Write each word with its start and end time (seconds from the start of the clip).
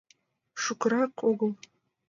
—Шукырак 0.61 1.15
огыл?.. 1.29 1.51